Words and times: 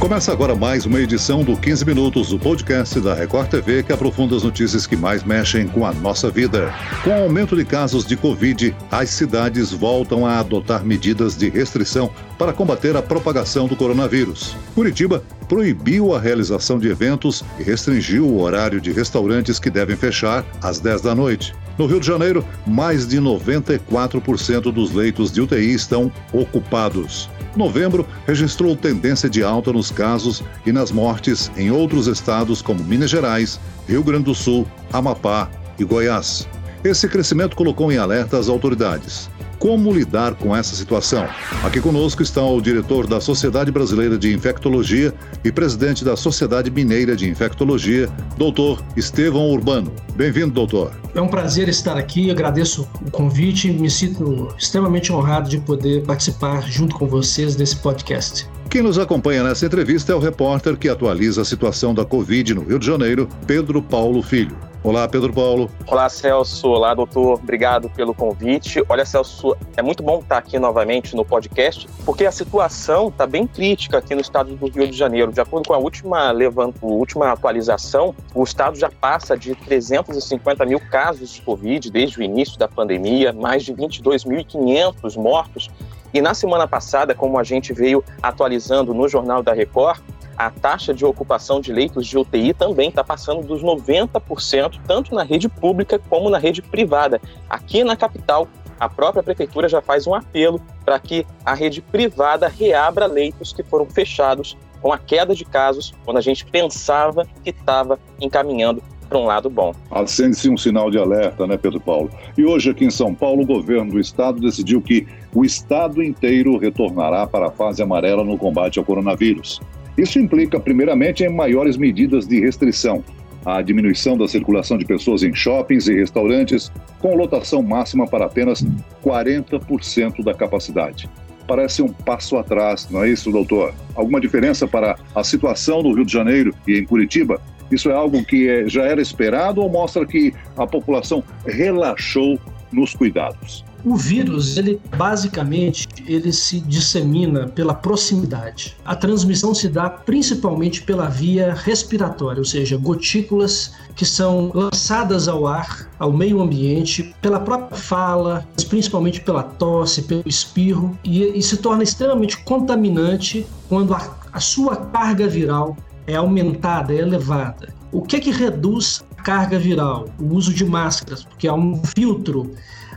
Começa 0.00 0.30
agora 0.30 0.54
mais 0.54 0.86
uma 0.86 1.00
edição 1.00 1.42
do 1.42 1.56
15 1.56 1.84
Minutos, 1.84 2.28
do 2.28 2.38
podcast 2.38 3.00
da 3.00 3.14
Record 3.14 3.50
TV 3.50 3.82
que 3.82 3.92
aprofunda 3.92 4.36
as 4.36 4.44
notícias 4.44 4.86
que 4.86 4.96
mais 4.96 5.24
mexem 5.24 5.66
com 5.66 5.84
a 5.84 5.92
nossa 5.92 6.30
vida. 6.30 6.72
Com 7.02 7.10
o 7.10 7.24
aumento 7.24 7.56
de 7.56 7.64
casos 7.64 8.06
de 8.06 8.16
Covid, 8.16 8.76
as 8.92 9.10
cidades 9.10 9.72
voltam 9.72 10.24
a 10.24 10.38
adotar 10.38 10.84
medidas 10.84 11.36
de 11.36 11.48
restrição 11.48 12.12
para 12.38 12.52
combater 12.52 12.96
a 12.96 13.02
propagação 13.02 13.66
do 13.66 13.74
coronavírus. 13.74 14.56
Curitiba 14.72 15.20
proibiu 15.48 16.14
a 16.14 16.20
realização 16.20 16.78
de 16.78 16.88
eventos 16.88 17.44
e 17.58 17.64
restringiu 17.64 18.24
o 18.24 18.40
horário 18.40 18.80
de 18.80 18.92
restaurantes 18.92 19.58
que 19.58 19.68
devem 19.68 19.96
fechar 19.96 20.46
às 20.62 20.78
10 20.78 21.02
da 21.02 21.14
noite. 21.14 21.52
No 21.78 21.86
Rio 21.86 22.00
de 22.00 22.06
Janeiro, 22.08 22.44
mais 22.66 23.06
de 23.06 23.18
94% 23.20 24.72
dos 24.72 24.92
leitos 24.92 25.30
de 25.30 25.40
UTI 25.40 25.72
estão 25.72 26.10
ocupados. 26.32 27.30
Novembro 27.56 28.04
registrou 28.26 28.74
tendência 28.74 29.30
de 29.30 29.44
alta 29.44 29.72
nos 29.72 29.90
casos 29.90 30.42
e 30.66 30.72
nas 30.72 30.90
mortes 30.90 31.50
em 31.56 31.70
outros 31.70 32.08
estados 32.08 32.60
como 32.60 32.82
Minas 32.82 33.10
Gerais, 33.10 33.60
Rio 33.88 34.02
Grande 34.02 34.24
do 34.24 34.34
Sul, 34.34 34.66
Amapá 34.92 35.48
e 35.78 35.84
Goiás. 35.84 36.48
Esse 36.82 37.08
crescimento 37.08 37.56
colocou 37.56 37.92
em 37.92 37.96
alerta 37.96 38.38
as 38.38 38.48
autoridades. 38.48 39.30
Como 39.58 39.92
lidar 39.92 40.36
com 40.36 40.54
essa 40.54 40.76
situação? 40.76 41.28
Aqui 41.64 41.80
conosco 41.80 42.22
está 42.22 42.44
o 42.44 42.60
diretor 42.60 43.08
da 43.08 43.20
Sociedade 43.20 43.72
Brasileira 43.72 44.16
de 44.16 44.32
Infectologia 44.32 45.12
e 45.44 45.50
presidente 45.50 46.04
da 46.04 46.16
Sociedade 46.16 46.70
Mineira 46.70 47.16
de 47.16 47.28
Infectologia, 47.28 48.08
doutor 48.36 48.80
Estevão 48.96 49.50
Urbano. 49.50 49.92
Bem-vindo, 50.14 50.52
doutor. 50.52 50.92
É 51.12 51.20
um 51.20 51.26
prazer 51.26 51.68
estar 51.68 51.96
aqui, 51.96 52.30
agradeço 52.30 52.88
o 53.04 53.10
convite 53.10 53.68
me 53.68 53.90
sinto 53.90 54.48
extremamente 54.56 55.12
honrado 55.12 55.48
de 55.48 55.58
poder 55.58 56.04
participar 56.04 56.62
junto 56.62 56.94
com 56.96 57.08
vocês 57.08 57.56
desse 57.56 57.76
podcast. 57.76 58.46
Quem 58.70 58.82
nos 58.82 58.98
acompanha 58.98 59.42
nessa 59.42 59.64
entrevista 59.64 60.12
é 60.12 60.14
o 60.14 60.18
repórter 60.18 60.76
que 60.76 60.90
atualiza 60.90 61.40
a 61.40 61.44
situação 61.44 61.94
da 61.94 62.04
Covid 62.04 62.52
no 62.52 62.64
Rio 62.64 62.78
de 62.78 62.84
Janeiro, 62.84 63.26
Pedro 63.46 63.80
Paulo 63.80 64.22
Filho. 64.22 64.54
Olá, 64.84 65.08
Pedro 65.08 65.32
Paulo. 65.32 65.70
Olá, 65.86 66.08
Celso. 66.08 66.68
Olá, 66.68 66.94
doutor. 66.94 67.40
Obrigado 67.42 67.90
pelo 67.90 68.14
convite. 68.14 68.82
Olha, 68.88 69.04
Celso, 69.04 69.56
é 69.76 69.82
muito 69.82 70.02
bom 70.02 70.20
estar 70.20 70.38
aqui 70.38 70.58
novamente 70.58 71.16
no 71.16 71.24
podcast, 71.24 71.88
porque 72.04 72.24
a 72.24 72.30
situação 72.30 73.08
está 73.08 73.26
bem 73.26 73.46
crítica 73.46 73.98
aqui 73.98 74.14
no 74.14 74.20
estado 74.20 74.54
do 74.54 74.68
Rio 74.68 74.86
de 74.86 74.96
Janeiro. 74.96 75.32
De 75.32 75.40
acordo 75.40 75.66
com 75.66 75.74
a 75.74 75.78
última, 75.78 76.32
última 76.80 77.32
atualização, 77.32 78.14
o 78.34 78.44
estado 78.44 78.78
já 78.78 78.88
passa 78.88 79.36
de 79.36 79.54
350 79.54 80.64
mil 80.64 80.78
casos 80.78 81.34
de 81.34 81.42
Covid 81.42 81.90
desde 81.90 82.20
o 82.20 82.22
início 82.22 82.56
da 82.58 82.68
pandemia, 82.68 83.32
mais 83.32 83.64
de 83.64 83.74
22.500 83.74 85.16
mortos. 85.16 85.68
E 86.12 86.20
na 86.20 86.34
semana 86.34 86.66
passada, 86.66 87.14
como 87.14 87.38
a 87.38 87.44
gente 87.44 87.72
veio 87.72 88.02
atualizando 88.22 88.94
no 88.94 89.08
Jornal 89.08 89.42
da 89.42 89.52
Record, 89.52 90.00
a 90.36 90.50
taxa 90.50 90.94
de 90.94 91.04
ocupação 91.04 91.60
de 91.60 91.72
leitos 91.72 92.06
de 92.06 92.16
UTI 92.16 92.54
também 92.54 92.88
está 92.88 93.02
passando 93.02 93.42
dos 93.42 93.62
90%, 93.62 94.80
tanto 94.86 95.14
na 95.14 95.24
rede 95.24 95.48
pública 95.48 95.98
como 96.08 96.30
na 96.30 96.38
rede 96.38 96.62
privada. 96.62 97.20
Aqui 97.50 97.82
na 97.82 97.96
capital, 97.96 98.48
a 98.78 98.88
própria 98.88 99.22
prefeitura 99.22 99.68
já 99.68 99.82
faz 99.82 100.06
um 100.06 100.14
apelo 100.14 100.60
para 100.84 100.98
que 101.00 101.26
a 101.44 101.54
rede 101.54 101.82
privada 101.82 102.46
reabra 102.46 103.06
leitos 103.06 103.52
que 103.52 103.64
foram 103.64 103.86
fechados 103.86 104.56
com 104.80 104.92
a 104.92 104.98
queda 104.98 105.34
de 105.34 105.44
casos, 105.44 105.92
quando 106.04 106.18
a 106.18 106.20
gente 106.20 106.46
pensava 106.46 107.26
que 107.42 107.50
estava 107.50 107.98
encaminhando 108.20 108.80
para 109.08 109.18
um 109.18 109.24
lado 109.24 109.48
bom. 109.48 109.74
Acende-se 109.90 110.50
um 110.50 110.56
sinal 110.56 110.90
de 110.90 110.98
alerta, 110.98 111.46
né, 111.46 111.56
Pedro 111.56 111.80
Paulo? 111.80 112.10
E 112.36 112.44
hoje 112.44 112.70
aqui 112.70 112.84
em 112.84 112.90
São 112.90 113.14
Paulo, 113.14 113.42
o 113.42 113.46
governo 113.46 113.92
do 113.92 114.00
estado 114.00 114.40
decidiu 114.40 114.82
que 114.82 115.06
o 115.34 115.44
estado 115.44 116.02
inteiro 116.02 116.58
retornará 116.58 117.26
para 117.26 117.48
a 117.48 117.50
fase 117.50 117.82
amarela 117.82 118.24
no 118.24 118.36
combate 118.36 118.78
ao 118.78 118.84
coronavírus. 118.84 119.60
Isso 119.96 120.18
implica, 120.18 120.60
primeiramente, 120.60 121.24
em 121.24 121.28
maiores 121.28 121.76
medidas 121.76 122.26
de 122.26 122.38
restrição, 122.40 123.02
a 123.44 123.62
diminuição 123.62 124.16
da 124.16 124.28
circulação 124.28 124.76
de 124.76 124.84
pessoas 124.84 125.22
em 125.22 125.34
shoppings 125.34 125.88
e 125.88 125.94
restaurantes, 125.94 126.70
com 127.00 127.16
lotação 127.16 127.62
máxima 127.62 128.06
para 128.06 128.26
apenas 128.26 128.64
40% 129.04 130.22
da 130.22 130.34
capacidade. 130.34 131.08
Parece 131.46 131.80
um 131.82 131.88
passo 131.88 132.36
atrás, 132.36 132.88
não 132.90 133.02
é 133.02 133.08
isso, 133.08 133.32
doutor? 133.32 133.72
Alguma 133.94 134.20
diferença 134.20 134.68
para 134.68 134.96
a 135.14 135.24
situação 135.24 135.82
no 135.82 135.94
Rio 135.94 136.04
de 136.04 136.12
Janeiro 136.12 136.54
e 136.66 136.78
em 136.78 136.84
Curitiba? 136.84 137.40
Isso 137.70 137.90
é 137.90 137.94
algo 137.94 138.24
que 138.24 138.48
é, 138.48 138.68
já 138.68 138.82
era 138.84 139.00
esperado 139.00 139.60
ou 139.60 139.68
mostra 139.68 140.06
que 140.06 140.32
a 140.56 140.66
população 140.66 141.22
relaxou 141.46 142.38
nos 142.72 142.94
cuidados? 142.94 143.64
O 143.84 143.94
vírus, 143.96 144.56
ele 144.56 144.80
basicamente, 144.96 145.86
ele 146.04 146.32
se 146.32 146.60
dissemina 146.60 147.46
pela 147.46 147.72
proximidade. 147.72 148.76
A 148.84 148.96
transmissão 148.96 149.54
se 149.54 149.68
dá 149.68 149.88
principalmente 149.88 150.82
pela 150.82 151.08
via 151.08 151.54
respiratória, 151.54 152.40
ou 152.40 152.44
seja, 152.44 152.76
gotículas 152.76 153.72
que 153.94 154.04
são 154.04 154.50
lançadas 154.52 155.28
ao 155.28 155.46
ar, 155.46 155.88
ao 155.98 156.12
meio 156.12 156.40
ambiente, 156.40 157.14
pela 157.22 157.38
própria 157.38 157.78
fala, 157.78 158.46
principalmente 158.68 159.20
pela 159.20 159.44
tosse, 159.44 160.02
pelo 160.02 160.22
espirro, 160.26 160.98
e, 161.04 161.38
e 161.38 161.42
se 161.42 161.56
torna 161.56 161.84
extremamente 161.84 162.36
contaminante 162.38 163.46
quando 163.68 163.94
a, 163.94 164.18
a 164.32 164.40
sua 164.40 164.76
carga 164.76 165.28
viral 165.28 165.76
é 166.08 166.16
aumentada, 166.16 166.92
é 166.92 166.96
elevada. 166.96 167.68
O 167.92 168.00
que 168.00 168.16
é 168.16 168.20
que 168.20 168.30
reduz 168.30 169.04
a 169.18 169.22
carga 169.22 169.58
viral? 169.58 170.08
O 170.18 170.34
uso 170.34 170.52
de 170.52 170.64
máscaras, 170.64 171.22
porque 171.22 171.46
há 171.46 171.54
um 171.54 171.84
filtro 171.84 172.50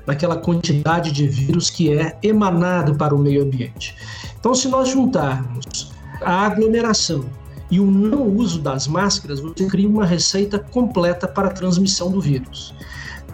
daquela 0.05 0.37
quantidade 0.37 1.11
de 1.11 1.27
vírus 1.27 1.69
que 1.69 1.93
é 1.93 2.17
emanado 2.23 2.95
para 2.95 3.13
o 3.13 3.19
meio 3.19 3.43
ambiente. 3.43 3.95
Então, 4.39 4.55
se 4.55 4.69
nós 4.69 4.89
juntarmos 4.89 5.91
a 6.21 6.45
aglomeração 6.45 7.25
e 7.69 7.79
o 7.79 7.85
não 7.85 8.23
uso 8.27 8.61
das 8.61 8.87
máscaras, 8.87 9.41
você 9.41 9.65
cria 9.67 9.87
uma 9.87 10.05
receita 10.05 10.57
completa 10.57 11.27
para 11.27 11.49
a 11.49 11.51
transmissão 11.51 12.09
do 12.09 12.21
vírus. 12.21 12.73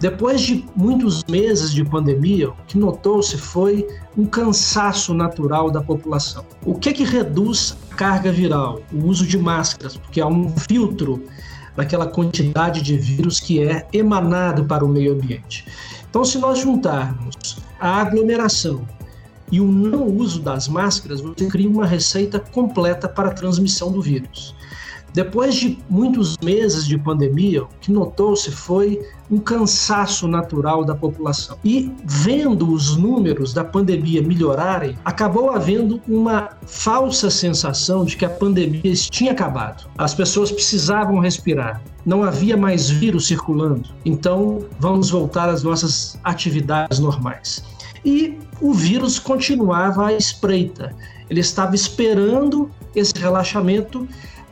Depois 0.00 0.40
de 0.40 0.64
muitos 0.76 1.24
meses 1.24 1.72
de 1.72 1.84
pandemia, 1.84 2.50
o 2.50 2.56
que 2.68 2.78
notou-se 2.78 3.36
foi 3.36 3.86
um 4.16 4.24
cansaço 4.26 5.12
natural 5.12 5.72
da 5.72 5.82
população. 5.82 6.44
O 6.64 6.74
que 6.74 6.90
é 6.90 6.92
que 6.92 7.02
reduz 7.02 7.76
a 7.90 7.94
carga 7.96 8.30
viral? 8.30 8.80
O 8.92 9.06
uso 9.06 9.26
de 9.26 9.36
máscaras, 9.36 9.96
porque 9.96 10.20
há 10.20 10.26
um 10.26 10.48
filtro 10.56 11.24
daquela 11.76 12.06
quantidade 12.06 12.80
de 12.80 12.96
vírus 12.96 13.40
que 13.40 13.60
é 13.60 13.86
emanado 13.92 14.64
para 14.64 14.84
o 14.84 14.88
meio 14.88 15.14
ambiente. 15.14 15.66
Então, 16.08 16.24
se 16.24 16.38
nós 16.38 16.60
juntarmos 16.60 17.58
a 17.80 18.00
aglomeração 18.00 18.86
e 19.50 19.60
o 19.60 19.66
não 19.66 20.04
uso 20.04 20.40
das 20.40 20.68
máscaras, 20.68 21.20
você 21.20 21.46
cria 21.46 21.68
uma 21.68 21.86
receita 21.86 22.38
completa 22.38 23.08
para 23.08 23.28
a 23.30 23.34
transmissão 23.34 23.90
do 23.90 24.00
vírus. 24.00 24.54
Depois 25.12 25.54
de 25.54 25.78
muitos 25.88 26.36
meses 26.38 26.86
de 26.86 26.98
pandemia, 26.98 27.64
o 27.64 27.68
que 27.80 27.90
notou-se 27.90 28.50
foi 28.50 29.00
um 29.30 29.38
cansaço 29.38 30.26
natural 30.28 30.84
da 30.84 30.94
população. 30.94 31.58
E 31.64 31.92
vendo 32.04 32.72
os 32.72 32.96
números 32.96 33.52
da 33.52 33.64
pandemia 33.64 34.22
melhorarem, 34.22 34.96
acabou 35.04 35.50
havendo 35.50 36.00
uma 36.08 36.50
falsa 36.66 37.30
sensação 37.30 38.04
de 38.04 38.16
que 38.16 38.24
a 38.24 38.30
pandemia 38.30 38.94
tinha 38.94 39.32
acabado. 39.32 39.88
As 39.98 40.14
pessoas 40.14 40.50
precisavam 40.50 41.18
respirar. 41.18 41.82
Não 42.06 42.22
havia 42.22 42.56
mais 42.56 42.88
vírus 42.88 43.26
circulando. 43.26 43.90
Então, 44.04 44.64
vamos 44.78 45.10
voltar 45.10 45.48
às 45.48 45.62
nossas 45.62 46.18
atividades 46.24 46.98
normais. 46.98 47.62
E 48.04 48.38
o 48.60 48.72
vírus 48.72 49.18
continuava 49.18 50.06
à 50.06 50.12
espreita. 50.12 50.94
Ele 51.28 51.40
estava 51.40 51.74
esperando 51.74 52.70
esse 52.94 53.12
relaxamento 53.16 54.08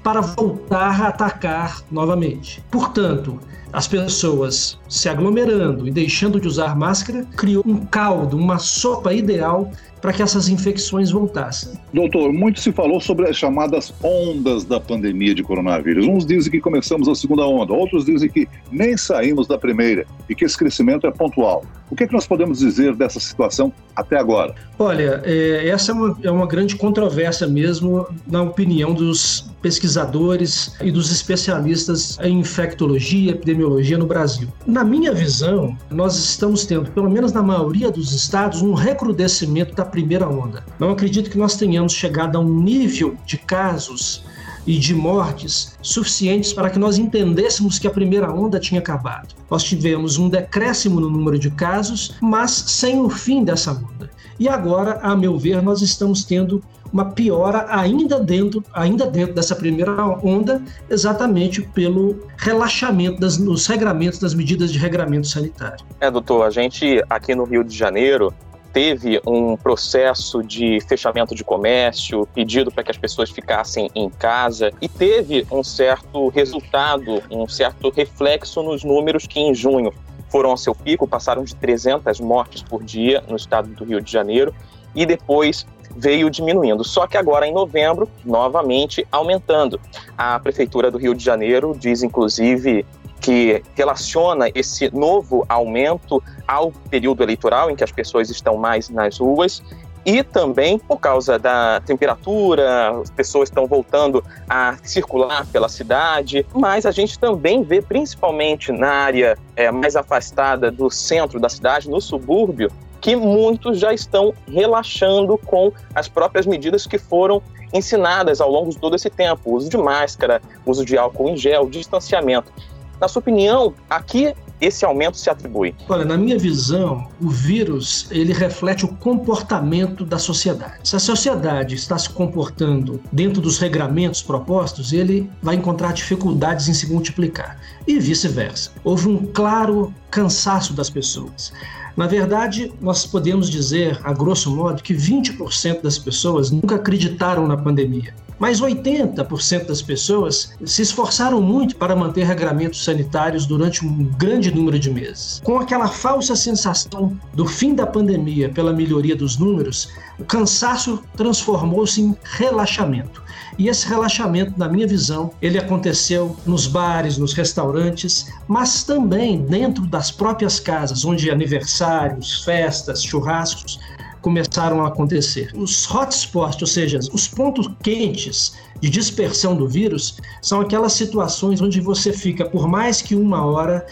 para 0.06 0.20
voltar 0.20 1.02
a 1.02 1.08
atacar 1.08 1.82
novamente. 1.90 2.62
Portanto, 2.70 3.40
as 3.72 3.88
pessoas 3.88 4.78
se 4.88 5.08
aglomerando 5.08 5.88
e 5.88 5.90
deixando 5.90 6.40
de 6.40 6.46
usar 6.46 6.76
máscara 6.76 7.26
criou 7.36 7.64
um 7.66 7.84
caldo, 7.84 8.36
uma 8.36 8.56
sopa 8.56 9.12
ideal 9.12 9.68
para 10.00 10.12
que 10.12 10.22
essas 10.22 10.48
infecções 10.48 11.10
voltassem. 11.10 11.72
Doutor, 11.92 12.32
muito 12.32 12.60
se 12.60 12.72
falou 12.72 13.00
sobre 13.00 13.28
as 13.28 13.36
chamadas 13.36 13.92
ondas 14.03 14.65
da 14.65 14.78
pandemia 14.78 15.34
de 15.34 15.42
coronavírus. 15.42 16.06
Uns 16.06 16.26
dizem 16.26 16.50
que 16.50 16.60
começamos 16.60 17.09
a 17.09 17.15
segunda 17.15 17.47
onda, 17.47 17.72
outros 17.72 18.04
dizem 18.04 18.28
que 18.28 18.48
nem 18.71 18.97
saímos 18.97 19.47
da 19.47 19.59
primeira 19.59 20.06
e 20.28 20.34
que 20.34 20.44
esse 20.44 20.56
crescimento 20.56 21.06
é 21.06 21.10
pontual. 21.10 21.65
O 21.91 21.94
que, 21.94 22.04
é 22.04 22.06
que 22.06 22.12
nós 22.12 22.26
podemos 22.26 22.59
dizer 22.59 22.94
dessa 22.94 23.21
situação 23.21 23.72
até 23.94 24.18
agora? 24.18 24.54
Olha, 24.78 25.22
é, 25.24 25.68
essa 25.68 25.92
é 25.92 25.94
uma, 25.94 26.18
é 26.22 26.30
uma 26.30 26.47
grande 26.47 26.76
controvérsia 26.76 27.47
mesmo, 27.47 28.06
na 28.26 28.42
opinião 28.42 28.92
dos 28.92 29.48
pesquisadores 29.62 30.76
e 30.80 30.91
dos 30.91 31.10
especialistas 31.10 32.18
em 32.21 32.41
infectologia 32.41 33.30
e 33.30 33.34
epidemiologia 33.34 33.97
no 33.97 34.06
Brasil. 34.06 34.48
Na 34.66 34.84
minha 34.84 35.12
visão, 35.12 35.76
nós 35.91 36.16
estamos 36.16 36.66
tendo, 36.66 36.91
pelo 36.91 37.09
menos 37.09 37.32
na 37.32 37.42
maioria 37.42 37.91
dos 37.91 38.12
estados, 38.12 38.62
um 38.62 38.74
recrudescimento 38.74 39.74
da 39.74 39.84
primeira 39.86 40.28
onda. 40.28 40.65
Não 40.78 40.91
acredito 40.91 41.30
que 41.30 41.38
nós 41.38 41.56
tenhamos 41.56 41.92
chegado 41.92 42.36
a 42.36 42.41
um 42.41 42.60
nível 42.60 43.16
de 43.24 43.38
casos 43.38 44.24
e 44.66 44.78
de 44.78 44.94
mortes 44.94 45.77
suficientes 45.80 46.53
para 46.53 46.68
que 46.68 46.78
nós 46.78 46.98
entendêssemos 46.98 47.78
que 47.78 47.86
a 47.86 47.91
primeira 47.91 48.33
onda 48.33 48.59
tinha 48.59 48.80
acabado. 48.80 49.34
Nós 49.50 49.62
tivemos 49.62 50.18
um 50.18 50.28
decréscimo 50.28 51.00
no 51.00 51.09
número 51.09 51.38
de 51.38 51.50
casos, 51.50 52.16
mas 52.21 52.50
sem 52.50 53.00
o 53.00 53.09
fim 53.09 53.44
dessa 53.44 53.71
onda. 53.72 54.10
E 54.38 54.48
agora, 54.48 54.98
a 55.03 55.16
meu 55.16 55.38
ver, 55.38 55.62
nós 55.62 55.80
estamos 55.80 56.24
tendo 56.24 56.62
uma 56.92 57.10
piora 57.12 57.66
ainda 57.68 58.21
dentro, 58.21 58.62
ainda 58.72 59.06
dentro 59.06 59.34
dessa 59.34 59.54
primeira 59.54 59.92
onda, 60.22 60.62
exatamente 60.88 61.62
pelo 61.62 62.27
relaxamento 62.36 63.21
das, 63.21 63.38
nos 63.38 63.66
regramentos 63.66 64.18
das 64.18 64.34
medidas 64.34 64.72
de 64.72 64.78
regramento 64.78 65.27
sanitário. 65.27 65.84
É, 66.00 66.10
doutor, 66.10 66.44
a 66.44 66.50
gente 66.50 67.03
aqui 67.09 67.34
no 67.34 67.44
Rio 67.44 67.65
de 67.65 67.77
Janeiro 67.77 68.33
teve 68.76 69.18
um 69.26 69.56
processo 69.56 70.42
de 70.42 70.80
fechamento 70.86 71.34
de 71.34 71.42
comércio, 71.42 72.28
pedido 72.34 72.70
para 72.70 72.84
que 72.84 72.90
as 72.90 72.98
pessoas 72.98 73.30
ficassem 73.30 73.90
em 73.94 74.10
casa 74.10 74.70
e 74.82 74.86
teve 74.86 75.46
um 75.50 75.64
certo 75.64 76.28
resultado, 76.28 77.22
um 77.30 77.48
certo 77.48 77.88
reflexo 77.88 78.62
nos 78.62 78.84
números 78.84 79.26
que 79.26 79.40
em 79.40 79.54
junho 79.54 79.94
foram 80.28 80.50
ao 80.50 80.58
seu 80.58 80.74
pico, 80.74 81.08
passaram 81.08 81.42
de 81.42 81.56
300 81.56 82.20
mortes 82.20 82.62
por 82.62 82.84
dia 82.84 83.24
no 83.26 83.36
estado 83.36 83.66
do 83.70 83.82
Rio 83.82 83.98
de 83.98 84.12
Janeiro 84.12 84.54
e 84.94 85.06
depois 85.06 85.66
veio 85.96 86.28
diminuindo. 86.28 86.84
Só 86.84 87.06
que 87.06 87.16
agora 87.16 87.46
em 87.46 87.54
novembro, 87.54 88.06
novamente 88.26 89.06
aumentando. 89.10 89.80
A 90.18 90.38
prefeitura 90.38 90.90
do 90.90 90.98
Rio 90.98 91.14
de 91.14 91.24
Janeiro 91.24 91.74
diz 91.74 92.02
inclusive 92.02 92.84
que 93.26 93.60
relaciona 93.74 94.48
esse 94.54 94.88
novo 94.94 95.44
aumento 95.48 96.22
ao 96.46 96.70
período 96.70 97.24
eleitoral 97.24 97.68
em 97.68 97.74
que 97.74 97.82
as 97.82 97.90
pessoas 97.90 98.30
estão 98.30 98.56
mais 98.56 98.88
nas 98.88 99.18
ruas 99.18 99.60
e 100.04 100.22
também 100.22 100.78
por 100.78 101.00
causa 101.00 101.36
da 101.36 101.80
temperatura, 101.80 103.00
as 103.00 103.10
pessoas 103.10 103.48
estão 103.48 103.66
voltando 103.66 104.22
a 104.48 104.76
circular 104.84 105.44
pela 105.46 105.68
cidade, 105.68 106.46
mas 106.54 106.86
a 106.86 106.92
gente 106.92 107.18
também 107.18 107.64
vê, 107.64 107.82
principalmente 107.82 108.70
na 108.70 108.92
área 108.92 109.36
é, 109.56 109.72
mais 109.72 109.96
afastada 109.96 110.70
do 110.70 110.88
centro 110.88 111.40
da 111.40 111.48
cidade, 111.48 111.90
no 111.90 112.00
subúrbio, 112.00 112.70
que 113.00 113.16
muitos 113.16 113.80
já 113.80 113.92
estão 113.92 114.32
relaxando 114.46 115.36
com 115.36 115.72
as 115.96 116.06
próprias 116.06 116.46
medidas 116.46 116.86
que 116.86 116.96
foram 116.96 117.42
ensinadas 117.72 118.40
ao 118.40 118.48
longo 118.48 118.70
de 118.70 118.78
todo 118.78 118.94
esse 118.94 119.10
tempo: 119.10 119.52
uso 119.56 119.68
de 119.68 119.76
máscara, 119.76 120.40
uso 120.64 120.84
de 120.84 120.96
álcool 120.96 121.30
em 121.30 121.36
gel, 121.36 121.68
distanciamento. 121.68 122.52
Na 123.01 123.09
sua 123.09 123.21
opinião, 123.21 123.75
a 123.89 124.03
que 124.03 124.34
esse 124.60 124.84
aumento 124.84 125.19
se 125.19 125.28
atribui? 125.28 125.75
Olha, 125.89 126.04
na 126.04 126.16
minha 126.16 126.39
visão, 126.39 127.09
o 127.21 127.28
vírus 127.28 128.09
ele 128.10 128.33
reflete 128.33 128.84
o 128.84 128.89
comportamento 128.89 130.04
da 130.04 130.19
sociedade. 130.19 130.89
Se 130.89 130.97
a 130.97 130.98
sociedade 130.98 131.75
está 131.75 131.98
se 131.98 132.09
comportando 132.09 133.01
dentro 133.13 133.43
dos 133.43 133.59
regramentos 133.59 134.22
propostos, 134.22 134.93
ele 134.93 135.31
vai 135.43 135.57
encontrar 135.57 135.93
dificuldades 135.93 136.69
em 136.69 136.75
se 136.75 136.91
multiplicar 136.91 137.59
e 137.87 137.98
vice-versa. 137.98 138.71
Houve 138.83 139.09
um 139.09 139.27
claro 139.27 139.93
cansaço 140.10 140.72
das 140.72 140.89
pessoas. 140.89 141.53
Na 141.97 142.07
verdade, 142.07 142.72
nós 142.81 143.07
podemos 143.07 143.48
dizer, 143.48 143.98
a 144.04 144.13
grosso 144.13 144.54
modo, 144.54 144.83
que 144.83 144.95
20% 144.95 145.81
das 145.81 145.98
pessoas 145.98 146.51
nunca 146.51 146.75
acreditaram 146.75 147.47
na 147.47 147.57
pandemia. 147.57 148.15
Mas 148.39 148.60
80% 148.60 149.65
das 149.65 149.81
pessoas 149.81 150.53
se 150.63 150.83
esforçaram 150.83 151.41
muito 151.41 151.77
para 151.77 151.97
manter 151.97 152.25
regramentos 152.25 152.84
sanitários 152.84 153.47
durante 153.47 153.84
um 153.84 154.04
grande 154.19 154.54
número 154.54 154.78
de 154.78 154.91
meses. 154.91 155.41
Com 155.43 155.59
aquela 155.59 155.89
falsa 155.89 156.37
sensação 156.37 157.19
do 157.33 157.47
fim 157.47 157.75
da 157.75 157.87
pandemia 157.87 158.51
pela 158.51 158.75
melhoria 158.75 159.16
dos 159.16 159.39
números, 159.39 159.89
o 160.19 160.25
cansaço 160.25 161.03
transformou-se 161.16 162.03
em 162.03 162.15
relaxamento. 162.22 163.25
E 163.58 163.68
esse 163.68 163.86
relaxamento, 163.86 164.53
na 164.56 164.68
minha 164.68 164.86
visão, 164.86 165.30
ele 165.41 165.58
aconteceu 165.58 166.36
nos 166.44 166.66
bares, 166.66 167.16
nos 167.16 167.32
restaurantes, 167.32 168.30
mas 168.47 168.84
também 168.84 169.42
dentro 169.42 169.86
das 169.86 170.10
próprias 170.10 170.60
casas, 170.60 171.04
onde 171.04 171.30
aniversários, 171.30 172.44
festas, 172.44 173.03
churrascos 173.03 173.78
começaram 174.20 174.84
a 174.84 174.88
acontecer. 174.88 175.53
Os 175.54 175.86
hotspots, 175.86 176.60
ou 176.60 176.66
seja, 176.66 176.98
os 177.12 177.28
pontos 177.28 177.70
quentes 177.82 178.54
de 178.80 178.91
dispersão 178.91 179.56
do 179.56 179.68
vírus, 179.68 180.16
são 180.42 180.60
aquelas 180.60 180.92
situações 180.92 181.60
onde 181.60 181.80
você 181.80 182.12
fica 182.12 182.44
por 182.44 182.68
mais 182.68 183.00
que 183.00 183.14
uma 183.14 183.47
hora 183.47 183.86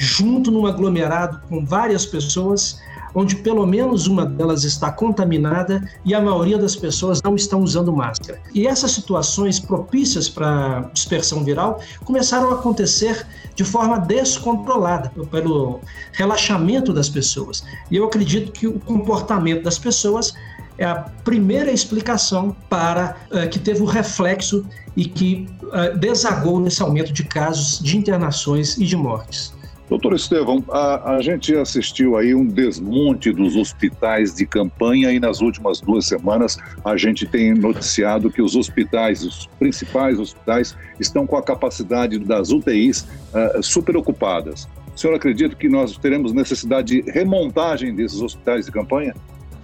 junto 0.00 0.50
num 0.50 0.64
aglomerado 0.64 1.42
com 1.46 1.62
várias 1.62 2.06
pessoas 2.06 2.80
onde 3.14 3.36
pelo 3.36 3.66
menos 3.66 4.06
uma 4.06 4.24
delas 4.24 4.64
está 4.64 4.90
contaminada 4.90 5.86
e 6.04 6.14
a 6.14 6.20
maioria 6.20 6.56
das 6.56 6.74
pessoas 6.74 7.20
não 7.22 7.34
estão 7.34 7.60
usando 7.60 7.92
máscara. 7.92 8.40
E 8.54 8.66
essas 8.66 8.92
situações 8.92 9.60
propícias 9.60 10.28
para 10.28 10.88
dispersão 10.94 11.44
viral 11.44 11.82
começaram 12.04 12.50
a 12.50 12.54
acontecer 12.54 13.26
de 13.54 13.64
forma 13.64 13.98
descontrolada 13.98 15.12
pelo 15.30 15.80
relaxamento 16.12 16.92
das 16.92 17.08
pessoas. 17.08 17.62
E 17.90 17.96
eu 17.96 18.04
acredito 18.04 18.52
que 18.52 18.66
o 18.66 18.78
comportamento 18.80 19.64
das 19.64 19.78
pessoas 19.78 20.32
é 20.78 20.84
a 20.84 20.94
primeira 20.94 21.70
explicação 21.70 22.56
para 22.70 23.16
uh, 23.30 23.48
que 23.50 23.58
teve 23.58 23.82
o 23.82 23.84
reflexo 23.84 24.64
e 24.96 25.04
que 25.04 25.46
uh, 25.64 25.98
desagou 25.98 26.58
nesse 26.58 26.80
aumento 26.80 27.12
de 27.12 27.24
casos 27.24 27.78
de 27.80 27.98
internações 27.98 28.78
e 28.78 28.86
de 28.86 28.96
mortes. 28.96 29.52
Doutor 29.90 30.14
Estevão, 30.14 30.64
a, 30.70 31.16
a, 31.16 31.20
gente 31.20 31.52
assistiu 31.56 32.16
aí 32.16 32.32
um 32.32 32.46
desmonte 32.46 33.32
dos 33.32 33.56
hospitais 33.56 34.32
de 34.32 34.46
campanha 34.46 35.12
e 35.12 35.18
nas 35.18 35.40
últimas 35.40 35.80
duas 35.80 36.06
semanas 36.06 36.56
a 36.84 36.96
gente 36.96 37.26
tem 37.26 37.52
noticiado 37.52 38.30
que 38.30 38.40
os 38.40 38.54
hospitais, 38.54 39.24
os 39.24 39.48
principais 39.58 40.20
hospitais, 40.20 40.76
estão 41.00 41.26
com 41.26 41.36
a 41.36 41.42
capacidade 41.42 42.20
das 42.20 42.52
UTIs 42.52 43.00
uh, 43.00 43.08
eh, 43.34 43.60
superocupadas. 43.62 44.68
O 44.94 44.98
senhor 44.98 45.14
acredita 45.16 45.56
que 45.56 45.68
nós 45.68 45.98
teremos 45.98 46.32
necessidade 46.32 47.02
de 47.02 47.10
remontagem 47.10 47.92
desses 47.92 48.20
hospitais 48.20 48.66
de 48.66 48.70
campanha? 48.70 49.12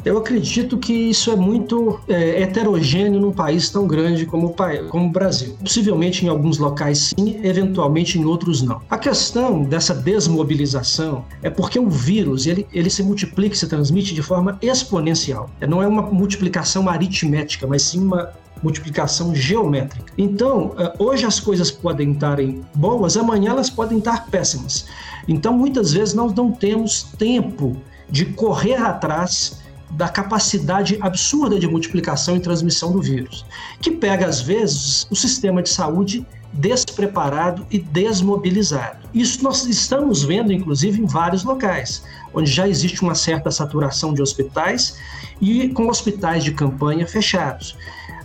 Eu 0.06 0.18
acredito 0.18 0.78
que 0.78 0.92
isso 0.92 1.32
é 1.32 1.34
muito 1.34 1.98
é, 2.06 2.42
heterogêneo 2.42 3.20
num 3.20 3.32
país 3.32 3.68
tão 3.70 3.88
grande 3.88 4.24
como, 4.24 4.54
como 4.88 5.06
o 5.06 5.10
Brasil. 5.10 5.56
Possivelmente 5.58 6.24
em 6.24 6.28
alguns 6.28 6.58
locais 6.58 7.12
sim, 7.18 7.40
eventualmente 7.42 8.16
em 8.16 8.24
outros 8.24 8.62
não. 8.62 8.80
A 8.88 8.96
questão 8.96 9.64
dessa 9.64 9.92
desmobilização 9.92 11.24
é 11.42 11.50
porque 11.50 11.76
o 11.76 11.90
vírus 11.90 12.46
ele, 12.46 12.64
ele 12.72 12.88
se 12.88 13.02
multiplica 13.02 13.56
e 13.56 13.58
se 13.58 13.66
transmite 13.66 14.14
de 14.14 14.22
forma 14.22 14.56
exponencial. 14.62 15.50
Não 15.68 15.82
é 15.82 15.88
uma 15.88 16.02
multiplicação 16.02 16.88
aritmética, 16.88 17.66
mas 17.66 17.82
sim 17.82 17.98
uma 17.98 18.30
multiplicação 18.62 19.34
geométrica. 19.34 20.12
Então, 20.16 20.72
é, 20.78 20.92
hoje 21.00 21.26
as 21.26 21.40
coisas 21.40 21.68
podem 21.68 22.12
estar 22.12 22.36
boas, 22.76 23.16
amanhã 23.16 23.50
elas 23.50 23.68
podem 23.68 23.98
estar 23.98 24.26
péssimas. 24.26 24.86
Então, 25.26 25.52
muitas 25.52 25.92
vezes 25.92 26.14
nós 26.14 26.32
não 26.32 26.52
temos 26.52 27.02
tempo 27.18 27.76
de 28.08 28.24
correr 28.26 28.76
atrás 28.76 29.65
da 29.90 30.08
capacidade 30.08 30.98
absurda 31.00 31.58
de 31.58 31.66
multiplicação 31.66 32.36
e 32.36 32.40
transmissão 32.40 32.92
do 32.92 33.00
vírus, 33.00 33.44
que 33.80 33.90
pega, 33.90 34.26
às 34.26 34.40
vezes, 34.40 35.06
o 35.10 35.16
sistema 35.16 35.62
de 35.62 35.68
saúde 35.68 36.26
despreparado 36.52 37.66
e 37.70 37.78
desmobilizado. 37.78 39.06
Isso 39.12 39.42
nós 39.42 39.64
estamos 39.66 40.22
vendo, 40.22 40.52
inclusive, 40.52 41.00
em 41.00 41.06
vários 41.06 41.44
locais, 41.44 42.02
onde 42.34 42.50
já 42.50 42.68
existe 42.68 43.02
uma 43.02 43.14
certa 43.14 43.50
saturação 43.50 44.12
de 44.12 44.22
hospitais 44.22 44.96
e 45.40 45.68
com 45.68 45.88
hospitais 45.88 46.42
de 46.44 46.52
campanha 46.52 47.06
fechados. 47.06 47.76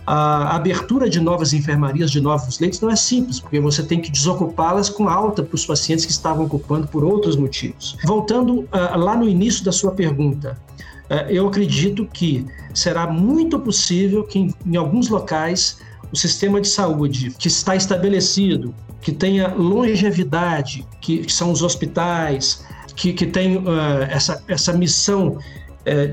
A 0.04 0.56
abertura 0.56 1.08
de 1.08 1.20
novas 1.20 1.52
enfermarias, 1.52 2.10
de 2.10 2.20
novos 2.20 2.58
leitos, 2.58 2.80
não 2.80 2.90
é 2.90 2.96
simples, 2.96 3.38
porque 3.38 3.60
você 3.60 3.84
tem 3.84 4.00
que 4.00 4.10
desocupá-las 4.10 4.88
com 4.88 5.08
alta 5.08 5.44
para 5.44 5.54
os 5.54 5.64
pacientes 5.64 6.04
que 6.04 6.10
estavam 6.10 6.44
ocupando 6.44 6.88
por 6.88 7.04
outros 7.04 7.36
motivos. 7.36 7.96
Voltando 8.04 8.62
uh, 8.62 8.68
lá 8.96 9.16
no 9.16 9.28
início 9.28 9.64
da 9.64 9.70
sua 9.70 9.92
pergunta, 9.92 10.58
eu 11.28 11.46
acredito 11.46 12.06
que 12.06 12.46
será 12.74 13.06
muito 13.06 13.58
possível 13.58 14.24
que, 14.24 14.38
em, 14.66 14.76
alguns 14.76 15.08
locais, 15.08 15.78
o 16.12 16.16
sistema 16.16 16.60
de 16.60 16.68
saúde 16.68 17.30
que 17.38 17.48
está 17.48 17.74
estabelecido, 17.76 18.74
que 19.00 19.12
tenha 19.12 19.48
longevidade, 19.48 20.86
que, 21.00 21.18
que 21.18 21.32
são 21.32 21.50
os 21.50 21.62
hospitais, 21.62 22.64
que, 22.94 23.12
que 23.12 23.26
tem 23.26 23.56
uh, 23.56 24.02
essa, 24.08 24.42
essa 24.46 24.72
missão 24.72 25.38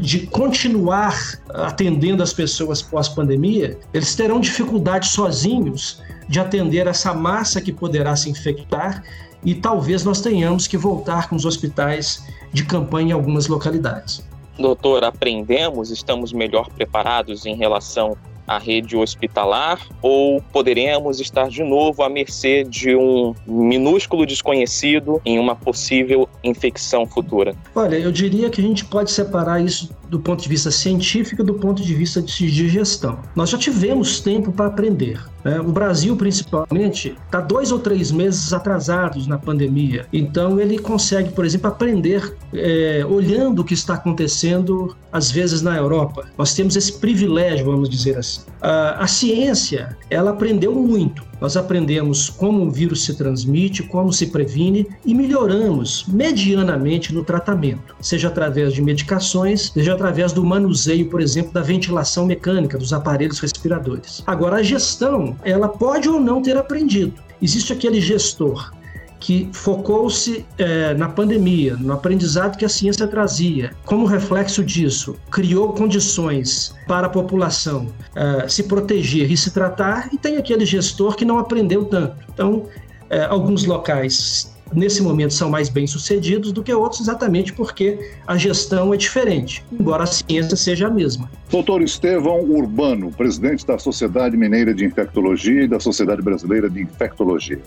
de 0.01 0.25
continuar 0.25 1.15
atendendo 1.49 2.23
as 2.23 2.33
pessoas 2.33 2.81
pós-pandemia, 2.81 3.77
eles 3.93 4.15
terão 4.15 4.39
dificuldade 4.39 5.07
sozinhos 5.07 6.01
de 6.27 6.39
atender 6.39 6.87
essa 6.87 7.13
massa 7.13 7.61
que 7.61 7.71
poderá 7.71 8.15
se 8.15 8.29
infectar 8.31 9.03
e 9.43 9.55
talvez 9.55 10.03
nós 10.03 10.21
tenhamos 10.21 10.67
que 10.67 10.77
voltar 10.77 11.29
com 11.29 11.35
os 11.35 11.45
hospitais 11.45 12.25
de 12.51 12.65
campanha 12.65 13.09
em 13.09 13.11
algumas 13.11 13.47
localidades. 13.47 14.23
Doutor, 14.59 15.05
aprendemos, 15.05 15.89
estamos 15.89 16.33
melhor 16.33 16.67
preparados 16.69 17.45
em 17.45 17.55
relação 17.55 18.17
à 18.45 18.57
rede 18.57 18.97
hospitalar 18.97 19.79
ou 20.01 20.41
poderemos 20.51 21.21
estar 21.21 21.47
de 21.47 21.63
novo 21.63 22.03
à 22.03 22.09
mercê 22.09 22.63
de 22.63 22.95
um 22.95 23.33
minúsculo 23.47 24.25
desconhecido 24.25 25.21
em 25.23 25.39
uma 25.39 25.55
possível 25.55 26.27
infecção 26.43 27.05
futura? 27.05 27.55
Olha, 27.73 27.95
eu 27.95 28.11
diria 28.11 28.49
que 28.49 28.59
a 28.59 28.63
gente 28.63 28.83
pode 28.83 29.11
separar 29.11 29.63
isso 29.63 29.89
do 30.09 30.19
ponto 30.19 30.41
de 30.41 30.49
vista 30.49 30.71
científico 30.71 31.43
do 31.43 31.53
ponto 31.53 31.83
de 31.83 31.93
vista 31.93 32.21
de 32.21 32.69
gestão. 32.69 33.19
Nós 33.35 33.49
já 33.49 33.57
tivemos 33.57 34.19
tempo 34.19 34.51
para 34.51 34.65
aprender. 34.65 35.21
Né? 35.43 35.59
O 35.59 35.71
Brasil, 35.71 36.15
principalmente, 36.15 37.15
está 37.25 37.39
dois 37.39 37.71
ou 37.71 37.79
três 37.79 38.11
meses 38.11 38.51
atrasados 38.51 39.27
na 39.27 39.37
pandemia. 39.37 40.05
Então, 40.11 40.59
ele 40.59 40.77
consegue, 40.79 41.31
por 41.31 41.45
exemplo, 41.45 41.67
aprender 41.67 42.35
é, 42.53 43.05
olhando 43.07 43.59
o 43.59 43.63
que 43.63 43.73
está 43.73 43.93
acontecendo, 43.93 44.95
às 45.11 45.31
vezes, 45.31 45.61
na 45.61 45.77
Europa. 45.77 46.27
Nós 46.37 46.53
temos 46.53 46.75
esse 46.75 46.93
privilégio, 46.99 47.65
vamos 47.65 47.89
dizer 47.89 48.17
assim. 48.17 48.41
a, 48.61 49.03
a 49.03 49.07
ciência, 49.07 49.97
ela 50.09 50.31
aprendeu 50.31 50.73
muito. 50.73 51.28
Nós 51.41 51.55
aprendemos 51.55 52.29
como 52.29 52.65
o 52.65 52.71
vírus 52.71 53.05
se 53.05 53.15
transmite, 53.15 53.83
como 53.83 54.11
se 54.11 54.27
previne 54.27 54.87
e 55.05 55.13
melhoramos 55.13 56.05
medianamente 56.07 57.13
no 57.13 57.23
tratamento, 57.23 57.95
seja 58.01 58.27
através 58.27 58.73
de 58.73 58.81
medicações, 58.81 59.71
seja 59.73 59.93
através 59.93 60.33
do 60.33 60.43
manuseio, 60.43 61.09
por 61.09 61.21
exemplo, 61.21 61.53
da 61.53 61.61
ventilação 61.61 62.25
mecânica 62.25 62.77
dos 62.77 62.91
aparelhos 62.91 63.39
respiradores. 63.39 64.21
Agora, 64.27 64.57
a 64.57 64.63
gestão, 64.63 65.35
ela 65.43 65.67
pode 65.67 66.09
ou 66.09 66.19
não 66.19 66.41
ter 66.41 66.57
aprendido. 66.57 67.13
Existe 67.41 67.71
aquele 67.71 68.01
gestor 68.01 68.71
que 69.19 69.49
focou-se 69.51 70.45
é, 70.57 70.93
na 70.93 71.09
pandemia, 71.09 71.75
no 71.75 71.93
aprendizado 71.93 72.57
que 72.57 72.65
a 72.65 72.69
ciência 72.69 73.05
trazia. 73.07 73.71
Como 73.85 74.05
reflexo 74.05 74.63
disso, 74.63 75.15
criou 75.29 75.73
condições 75.73 76.73
para 76.87 77.07
a 77.07 77.09
população 77.09 77.87
é, 78.15 78.47
se 78.47 78.63
proteger 78.63 79.31
e 79.31 79.37
se 79.37 79.51
tratar, 79.51 80.09
e 80.13 80.17
tem 80.17 80.37
aquele 80.37 80.65
gestor 80.65 81.15
que 81.15 81.25
não 81.25 81.37
aprendeu 81.37 81.85
tanto. 81.85 82.15
Então, 82.33 82.65
é, 83.09 83.25
alguns 83.25 83.65
locais 83.65 84.53
nesse 84.73 85.01
momento 85.01 85.33
são 85.33 85.49
mais 85.49 85.69
bem 85.69 85.87
sucedidos 85.87 86.51
do 86.51 86.63
que 86.63 86.73
outros, 86.73 87.01
exatamente 87.01 87.53
porque 87.53 88.11
a 88.25 88.37
gestão 88.37 88.93
é 88.93 88.97
diferente, 88.97 89.63
embora 89.71 90.03
a 90.03 90.07
ciência 90.07 90.55
seja 90.55 90.87
a 90.87 90.89
mesma. 90.89 91.29
Doutor 91.49 91.81
Estevão 91.81 92.41
Urbano, 92.41 93.11
presidente 93.11 93.65
da 93.65 93.79
Sociedade 93.79 94.37
Mineira 94.37 94.73
de 94.73 94.85
Infectologia 94.85 95.63
e 95.63 95.67
da 95.67 95.79
Sociedade 95.79 96.21
Brasileira 96.21 96.69
de 96.69 96.81
Infectologia. 96.81 97.59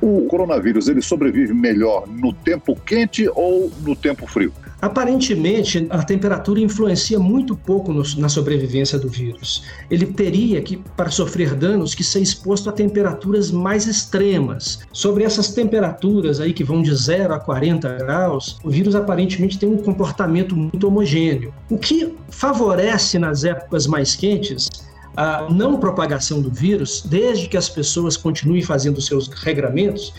O 0.00 0.26
coronavírus 0.26 0.88
ele 0.88 1.00
sobrevive 1.00 1.54
melhor 1.54 2.06
no 2.06 2.32
tempo 2.32 2.76
quente 2.84 3.28
ou 3.34 3.70
no 3.82 3.96
tempo 3.96 4.26
frio? 4.26 4.52
Aparentemente, 4.80 5.86
a 5.90 6.02
temperatura 6.02 6.58
influencia 6.58 7.18
muito 7.18 7.54
pouco 7.54 7.92
no, 7.92 8.02
na 8.16 8.30
sobrevivência 8.30 8.98
do 8.98 9.08
vírus. 9.08 9.62
Ele 9.90 10.06
teria 10.06 10.62
que, 10.62 10.78
para 10.96 11.10
sofrer 11.10 11.54
danos, 11.54 11.94
que 11.94 12.02
ser 12.02 12.20
exposto 12.20 12.70
a 12.70 12.72
temperaturas 12.72 13.50
mais 13.50 13.86
extremas. 13.86 14.80
Sobre 14.90 15.24
essas 15.24 15.52
temperaturas 15.52 16.40
aí 16.40 16.49
que 16.52 16.64
vão 16.64 16.82
de 16.82 16.94
0 16.94 17.34
a 17.34 17.40
40 17.40 17.96
graus, 17.96 18.58
o 18.62 18.70
vírus 18.70 18.94
aparentemente 18.94 19.58
tem 19.58 19.68
um 19.68 19.78
comportamento 19.78 20.56
muito 20.56 20.86
homogêneo. 20.86 21.52
O 21.70 21.78
que 21.78 22.14
favorece 22.28 23.18
nas 23.18 23.44
épocas 23.44 23.86
mais 23.86 24.14
quentes 24.14 24.68
a 25.16 25.48
não 25.50 25.78
propagação 25.78 26.40
do 26.40 26.50
vírus, 26.50 27.02
desde 27.04 27.48
que 27.48 27.56
as 27.56 27.68
pessoas 27.68 28.16
continuem 28.16 28.62
fazendo 28.62 29.00
seus 29.00 29.28
regramentos, 29.28 30.12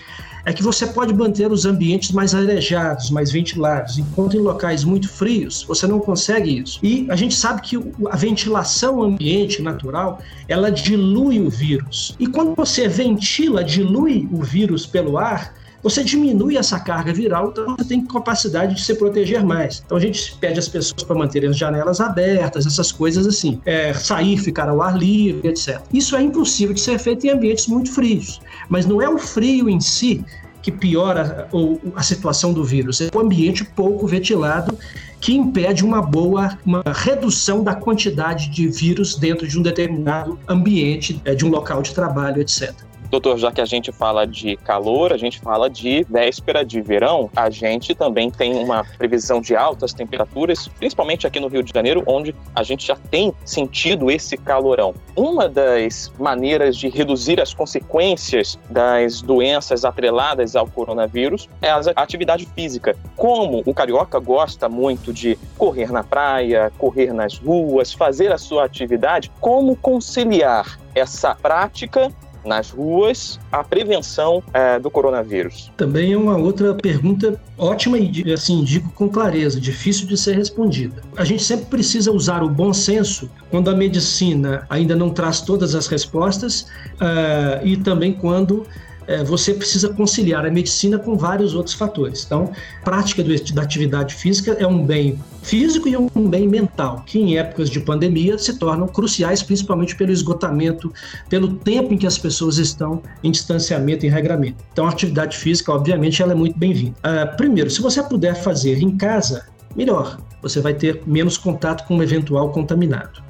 é 0.46 0.52
que 0.52 0.64
você 0.64 0.88
pode 0.88 1.14
manter 1.14 1.52
os 1.52 1.66
ambientes 1.66 2.12
mais 2.12 2.34
arejados, 2.34 3.10
mais 3.10 3.32
ventilados, 3.32 3.98
enquanto 3.98 4.36
em 4.36 4.40
locais 4.40 4.84
muito 4.84 5.08
frios 5.08 5.64
você 5.64 5.86
não 5.86 6.00
consegue 6.00 6.60
isso. 6.60 6.80
E 6.82 7.08
a 7.10 7.16
gente 7.16 7.36
sabe 7.36 7.62
que 7.62 7.78
a 8.10 8.16
ventilação 8.16 9.04
ambiente 9.04 9.62
natural, 9.62 10.20
ela 10.48 10.72
dilui 10.72 11.40
o 11.40 11.50
vírus. 11.50 12.16
E 12.20 12.28
quando 12.28 12.56
você 12.56 12.88
ventila, 12.88 13.64
dilui 13.64 14.28
o 14.32 14.42
vírus 14.42 14.86
pelo 14.86 15.18
ar, 15.18 15.54
você 15.82 16.04
diminui 16.04 16.58
essa 16.58 16.80
carga 16.80 17.14
viral, 17.14 17.50
então 17.50 17.76
você 17.78 17.86
tem 17.86 18.06
capacidade 18.06 18.76
de 18.76 18.82
se 18.82 18.96
proteger 18.96 19.44
mais. 19.44 19.82
Então 19.86 19.98
a 19.98 20.02
gente 20.02 20.36
pede 20.40 20.60
às 20.60 20.68
pessoas 20.68 21.04
para 21.04 21.16
manterem 21.16 21.50
as 21.50 21.58
janelas 21.58 22.00
abertas, 22.00 22.66
essas 22.66 22.92
coisas 22.92 23.26
assim, 23.26 23.60
é, 23.66 23.94
sair, 23.94 24.38
ficar 24.38 24.70
ao 24.70 24.82
ar 24.82 24.98
livre, 24.98 25.48
etc. 25.48 25.82
Isso 25.94 26.16
é 26.16 26.22
impossível 26.22 26.74
de 26.74 26.82
ser 26.82 27.00
feito 27.00 27.26
em 27.26 27.30
ambientes 27.30 27.68
muito 27.68 27.92
frios, 27.92 28.40
mas 28.70 28.86
não 28.86 29.02
é 29.02 29.10
o 29.10 29.18
frio 29.18 29.70
em 29.70 29.80
si 29.80 30.24
que 30.62 30.72
piora 30.72 31.48
a, 31.96 32.04
situação 32.04 32.54
do 32.54 32.64
vírus, 32.64 33.02
é 33.02 33.10
o 33.14 33.20
ambiente 33.20 33.66
pouco 33.66 34.06
ventilado 34.06 34.78
que 35.20 35.34
impede 35.34 35.84
uma 35.84 36.02
boa 36.02 36.58
uma 36.66 36.84
redução 36.86 37.64
da 37.64 37.76
quantidade 37.76 38.50
de 38.50 38.68
vírus 38.68 39.16
dentro 39.16 39.48
de 39.48 39.58
um 39.58 39.62
determinado 39.62 40.38
ambiente, 40.48 41.22
é, 41.26 41.36
de 41.36 41.46
um 41.46 41.50
local 41.50 41.82
de 41.82 41.94
trabalho, 41.94 42.42
etc. 42.42 42.74
Doutor, 43.12 43.38
já 43.38 43.52
que 43.52 43.60
a 43.60 43.66
gente 43.66 43.92
fala 43.92 44.26
de 44.26 44.56
calor, 44.56 45.12
a 45.12 45.18
gente 45.18 45.42
fala 45.42 45.70
de 45.70 46.06
véspera 46.10 46.64
de 46.64 46.80
verão, 46.80 47.30
a 47.36 47.50
gente 47.50 47.94
também 47.94 48.32
tem 48.32 48.56
uma 48.56 48.86
previsão 48.98 49.42
de 49.42 49.54
altas 49.54 49.92
temperaturas, 49.92 50.70
principalmente 50.80 51.28
aqui 51.28 51.38
no 51.38 51.50
Rio 51.50 51.62
de 51.62 51.74
Janeiro, 51.74 52.04
onde 52.08 52.34
a 52.56 52.64
gente 52.64 52.88
já 52.88 52.96
tem 52.96 53.34
sentido 53.44 54.10
esse 54.10 54.38
calorão. 54.38 54.96
Uma 55.14 55.50
das 55.50 56.10
maneiras 56.18 56.78
de 56.78 56.88
reduzir 56.88 57.42
as 57.42 57.54
consequências 57.54 58.58
das 58.70 59.22
doenças 59.22 59.84
atreladas 59.84 60.56
ao 60.56 60.66
coronavírus 60.66 61.50
é 61.62 61.70
a 61.70 61.82
atividade 61.98 62.48
física. 62.56 62.96
Como 63.18 63.62
o 63.66 63.74
carioca 63.74 64.20
gosta 64.20 64.70
muito 64.70 65.12
de 65.12 65.38
correr 65.58 65.92
na 65.92 66.02
praia, 66.02 66.72
correr 66.78 67.12
nas 67.12 67.38
ruas, 67.38 67.92
fazer 67.92 68.32
a 68.32 68.38
sua 68.38 68.64
atividade, 68.64 69.30
como 69.42 69.76
conciliar 69.76 70.80
essa 70.96 71.36
prática 71.36 72.10
nas 72.46 72.70
ruas 72.70 73.40
a 73.52 73.64
prevenção 73.64 74.44
é, 74.54 74.80
do 74.80 74.90
coronavírus? 74.90 75.72
Também 75.78 76.14
é 76.14 76.18
uma 76.18 76.38
outra 76.38 76.74
pergunta 76.74 77.40
ótima 77.58 77.98
e, 77.98 78.32
assim, 78.34 78.64
digo 78.64 78.92
com 78.92 79.10
clareza, 79.10 79.60
difícil 79.60 80.08
de 80.08 80.18
ser 80.18 80.36
respondida. 80.36 81.02
A 81.16 81.24
gente 81.24 81.44
sempre 81.44 81.66
precisa 81.66 82.12
usar 82.12 82.44
o 82.44 82.50
bom 82.50 82.74
senso 82.74 83.30
quando 83.50 83.70
a 83.70 83.76
medicina 83.76 84.66
ainda 84.70 84.96
não 84.96 85.10
traz 85.10 85.42
todas 85.42 85.76
as 85.76 85.88
respostas 85.88 86.62
uh, 86.62 87.66
e 87.66 87.78
também 87.78 88.14
quando 88.14 88.66
é, 89.12 89.24
você 89.24 89.54
precisa 89.54 89.90
conciliar 89.90 90.46
a 90.46 90.50
medicina 90.50 90.98
com 90.98 91.18
vários 91.18 91.54
outros 91.54 91.76
fatores. 91.76 92.24
Então, 92.26 92.52
prática 92.84 93.22
do, 93.22 93.54
da 93.54 93.62
atividade 93.62 94.16
física 94.16 94.56
é 94.60 94.66
um 94.66 94.86
bem 94.86 95.20
físico 95.44 95.88
e 95.88 95.98
um 95.98 96.30
bem 96.30 96.48
mental, 96.48 97.04
que 97.06 97.20
em 97.20 97.38
épocas 97.38 97.70
de 97.70 97.80
pandemia 97.80 98.38
se 98.38 98.58
tornam 98.58 98.88
cruciais, 98.88 99.44
principalmente 99.44 99.96
pelo 99.96 100.12
esgotamento, 100.12 100.94
pelo 101.30 101.56
tempo 101.56 101.94
em 101.94 101.98
que 101.98 102.08
as 102.08 102.18
pessoas 102.18 102.58
estão 102.58 103.02
em 103.24 103.32
distanciamento 103.32 104.06
e 104.06 104.10
regramento. 104.10 104.64
Então, 104.72 104.86
a 104.86 104.90
atividade 104.90 105.38
física, 105.38 105.74
obviamente, 105.74 106.22
ela 106.22 106.32
é 106.32 106.36
muito 106.36 106.58
bem-vinda. 106.58 106.96
Uh, 107.00 107.36
primeiro, 107.36 107.70
se 107.70 107.82
você 107.82 108.02
puder 108.02 108.36
fazer 108.36 108.82
em 108.82 108.96
casa, 108.96 109.46
melhor. 109.76 110.20
Você 110.42 110.60
vai 110.60 110.74
ter 110.74 111.04
menos 111.06 111.38
contato 111.38 111.86
com 111.88 111.98
um 111.98 112.04
eventual 112.04 112.50
contaminado. 112.52 113.22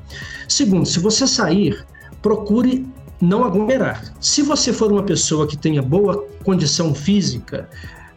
Segundo, 0.48 0.86
se 0.86 1.00
você 1.00 1.28
sair, 1.28 1.86
procure 2.22 2.86
não 3.22 3.44
aglomerar. 3.44 4.14
Se 4.20 4.42
você 4.42 4.74
for 4.74 4.92
uma 4.92 5.04
pessoa 5.04 5.48
que 5.48 5.56
tenha 5.56 5.82
boa 5.82 6.26
condição 6.44 6.94
física 6.96 7.70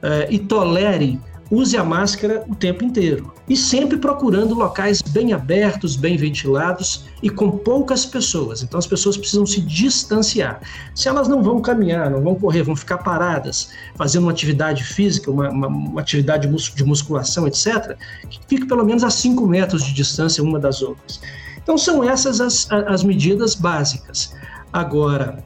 uh, 0.02 0.32
e 0.32 0.38
tolere, 0.38 1.20
use 1.50 1.76
a 1.76 1.84
máscara 1.84 2.42
o 2.49 2.54
tempo 2.54 2.84
inteiro. 2.84 3.32
E 3.49 3.56
sempre 3.56 3.99
procurando 3.99 4.54
locais 4.54 5.02
bem 5.02 5.32
abertos, 5.32 5.96
bem 5.96 6.16
ventilados 6.16 7.04
e 7.23 7.28
com 7.28 7.50
poucas 7.50 8.06
pessoas. 8.06 8.62
Então 8.62 8.78
as 8.78 8.87
pessoas 8.87 9.16
precisam 9.16 9.44
se 9.44 9.61
distanciar. 9.61 10.61
Se 10.94 11.08
elas 11.08 11.28
não 11.28 11.42
vão 11.42 11.61
caminhar, 11.61 12.11
não 12.11 12.23
vão 12.23 12.34
correr, 12.34 12.62
vão 12.62 12.75
ficar 12.75 12.99
paradas, 12.99 13.70
fazendo 13.96 14.23
uma 14.23 14.32
atividade 14.32 14.82
física, 14.82 15.30
uma, 15.30 15.50
uma, 15.50 15.68
uma 15.68 16.00
atividade 16.00 16.49
de 16.49 16.84
musculação, 16.84 17.46
etc., 17.46 17.96
que 18.30 18.40
fique 18.49 18.66
pelo 18.66 18.84
menos 18.84 19.04
a 19.04 19.11
5 19.11 19.46
metros 19.46 19.84
de 19.84 19.92
distância 19.92 20.42
uma 20.42 20.58
das 20.58 20.80
outras. 20.80 21.20
Então 21.62 21.78
são 21.78 22.04
essas 22.04 22.40
as, 22.40 22.70
as 22.70 23.02
medidas 23.02 23.54
básicas. 23.54 24.34
Agora, 24.75 25.38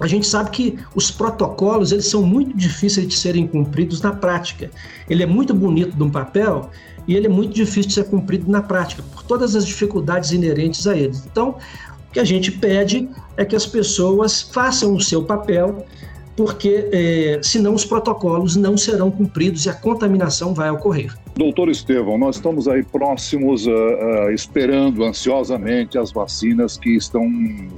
a 0.00 0.06
gente 0.06 0.26
sabe 0.26 0.48
que 0.50 0.78
os 0.94 1.10
protocolos 1.10 1.92
eles 1.92 2.06
são 2.06 2.22
muito 2.22 2.56
difíceis 2.56 3.06
de 3.06 3.14
serem 3.14 3.46
cumpridos 3.46 4.00
na 4.00 4.12
prática. 4.12 4.70
Ele 5.10 5.22
é 5.22 5.26
muito 5.26 5.52
bonito 5.52 5.94
de 5.94 6.02
um 6.02 6.10
papel 6.10 6.70
e 7.06 7.14
ele 7.14 7.26
é 7.26 7.28
muito 7.28 7.52
difícil 7.52 7.88
de 7.88 7.92
ser 7.92 8.04
cumprido 8.04 8.50
na 8.50 8.62
prática, 8.62 9.02
por 9.12 9.22
todas 9.24 9.54
as 9.54 9.66
dificuldades 9.66 10.32
inerentes 10.32 10.86
a 10.86 10.96
eles. 10.96 11.22
Então, 11.30 11.50
o 12.08 12.12
que 12.12 12.18
a 12.18 12.24
gente 12.24 12.50
pede 12.50 13.10
é 13.36 13.44
que 13.44 13.54
as 13.54 13.66
pessoas 13.66 14.40
façam 14.40 14.94
o 14.94 15.00
seu 15.02 15.22
papel 15.22 15.84
porque 16.34 16.88
é, 16.90 17.40
senão 17.42 17.74
os 17.74 17.84
protocolos 17.84 18.56
não 18.56 18.78
serão 18.78 19.10
cumpridos 19.10 19.66
e 19.66 19.68
a 19.68 19.74
contaminação 19.74 20.54
vai 20.54 20.70
ocorrer. 20.70 21.14
Doutor 21.34 21.70
Estevão, 21.70 22.18
nós 22.18 22.36
estamos 22.36 22.68
aí 22.68 22.82
próximos, 22.82 23.66
uh, 23.66 23.70
uh, 23.70 24.30
esperando 24.30 25.02
ansiosamente 25.02 25.96
as 25.96 26.12
vacinas 26.12 26.76
que 26.76 26.90
estão 26.90 27.26